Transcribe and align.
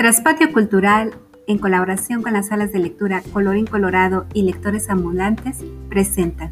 Traspatio 0.00 0.50
Cultural, 0.50 1.12
en 1.46 1.58
colaboración 1.58 2.22
con 2.22 2.32
las 2.32 2.46
salas 2.46 2.72
de 2.72 2.78
lectura 2.78 3.22
Colorín 3.34 3.66
Colorado 3.66 4.24
y 4.32 4.44
Lectores 4.44 4.88
Ambulantes, 4.88 5.58
presenta 5.90 6.50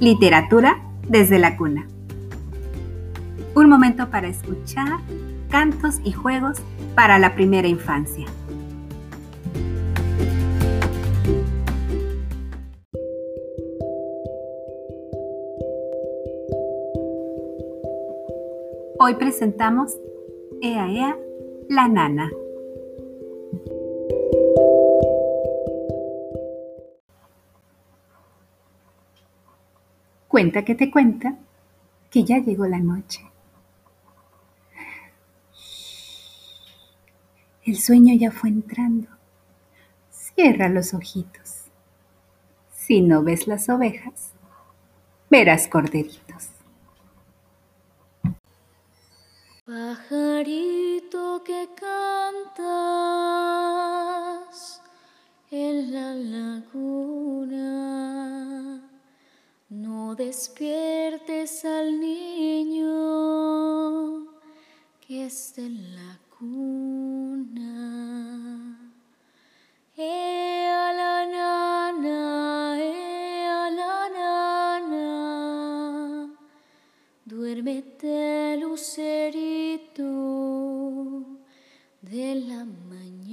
Literatura 0.00 0.76
desde 1.08 1.38
la 1.38 1.56
cuna. 1.56 1.88
Un 3.54 3.70
momento 3.70 4.10
para 4.10 4.28
escuchar 4.28 4.98
cantos 5.48 5.98
y 6.04 6.12
juegos 6.12 6.58
para 6.94 7.18
la 7.18 7.34
primera 7.34 7.68
infancia. 7.68 8.26
Hoy 18.98 19.14
presentamos 19.14 19.96
Ea 20.60 20.86
Ea, 20.90 21.16
la 21.70 21.88
nana. 21.88 22.28
Cuenta 30.28 30.62
que 30.62 30.74
te 30.74 30.90
cuenta 30.90 31.36
que 32.10 32.22
ya 32.22 32.38
llegó 32.38 32.66
la 32.66 32.78
noche. 32.78 33.22
El 37.64 37.78
sueño 37.78 38.14
ya 38.14 38.30
fue 38.30 38.50
entrando. 38.50 39.08
Cierra 40.10 40.68
los 40.68 40.94
ojitos. 40.94 41.64
Si 42.72 43.00
no 43.00 43.22
ves 43.22 43.46
las 43.46 43.68
ovejas, 43.68 44.32
verás 45.30 45.66
corderitos. 45.68 46.50
Pajarito 49.66 50.77
despiertes 60.18 61.64
al 61.64 62.00
niño 62.00 62.86
que 65.00 65.26
está 65.26 65.60
en 65.60 65.94
la 65.94 66.18
cuna. 66.36 67.70
Ea 69.96 70.92
la 70.92 71.24
nana, 71.24 72.76
ea 72.82 73.70
la 73.70 74.08
nana, 74.18 75.06
duérmete 77.24 78.56
lucerito 78.60 80.04
de 82.02 82.34
la 82.34 82.64
mañana. 82.64 83.28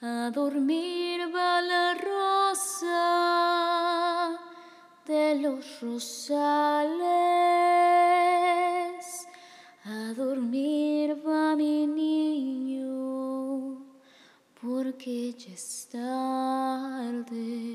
A 0.00 0.30
dormir 0.30 1.30
los 5.34 5.80
rosales. 5.80 6.90
A 9.84 10.12
dormir 10.14 11.16
va 11.26 11.56
mi 11.56 11.86
niño 11.86 12.90
porque 14.60 15.32
ya 15.32 15.52
es 15.54 15.88
tarde. 15.90 17.69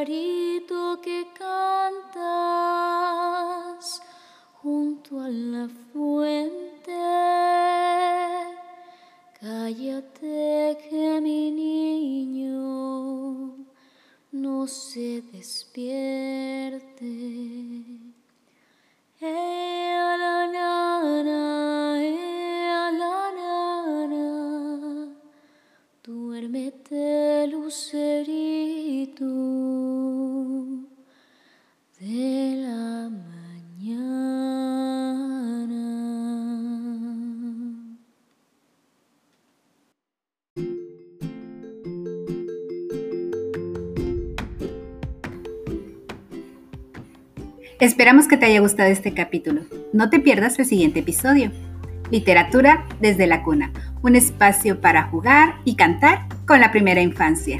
Pajarito 0.00 0.98
que 1.02 1.26
cantas 1.38 2.24
junto 4.62 5.20
a 5.20 5.28
la 5.28 5.68
fuente, 5.92 7.02
cállate 9.38 10.78
que 10.88 11.20
mi 11.20 11.50
niño 11.50 12.56
no 14.32 14.66
se 14.66 15.20
despierte. 15.32 17.04
Nana, 20.54 22.02
ea 22.02 22.90
la 23.00 23.30
nana, 23.36 24.26
duérmete 26.02 27.46
lucerito 27.48 27.99
Esperamos 47.80 48.28
que 48.28 48.36
te 48.36 48.44
haya 48.44 48.60
gustado 48.60 48.90
este 48.90 49.14
capítulo. 49.14 49.62
No 49.94 50.10
te 50.10 50.20
pierdas 50.20 50.58
el 50.58 50.66
siguiente 50.66 51.00
episodio. 51.00 51.50
Literatura 52.10 52.84
desde 53.00 53.26
la 53.26 53.42
cuna, 53.42 53.72
un 54.02 54.16
espacio 54.16 54.82
para 54.82 55.04
jugar 55.04 55.54
y 55.64 55.76
cantar 55.76 56.26
con 56.46 56.60
la 56.60 56.72
primera 56.72 57.00
infancia. 57.00 57.58